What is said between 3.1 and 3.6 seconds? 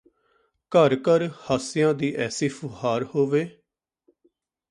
ਹੋਵੇ